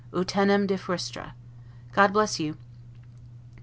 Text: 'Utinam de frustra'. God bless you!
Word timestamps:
'Utinam 0.11 0.65
de 0.65 0.79
frustra'. 0.79 1.35
God 1.93 2.11
bless 2.11 2.39
you! 2.39 2.57